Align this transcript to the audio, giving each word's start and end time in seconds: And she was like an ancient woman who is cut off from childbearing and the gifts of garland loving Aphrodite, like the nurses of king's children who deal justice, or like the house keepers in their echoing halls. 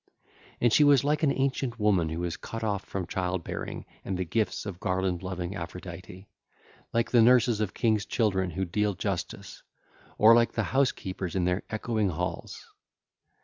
And 0.59 0.73
she 0.73 0.83
was 0.83 1.03
like 1.03 1.21
an 1.21 1.31
ancient 1.31 1.79
woman 1.79 2.09
who 2.09 2.23
is 2.23 2.35
cut 2.35 2.63
off 2.63 2.85
from 2.85 3.05
childbearing 3.05 3.85
and 4.03 4.17
the 4.17 4.25
gifts 4.25 4.65
of 4.65 4.79
garland 4.79 5.21
loving 5.21 5.55
Aphrodite, 5.55 6.25
like 6.91 7.11
the 7.11 7.21
nurses 7.21 7.61
of 7.61 7.75
king's 7.75 8.07
children 8.07 8.49
who 8.49 8.65
deal 8.65 8.95
justice, 8.95 9.61
or 10.17 10.33
like 10.33 10.53
the 10.53 10.63
house 10.63 10.91
keepers 10.91 11.35
in 11.35 11.45
their 11.45 11.61
echoing 11.69 12.09
halls. 12.09 12.65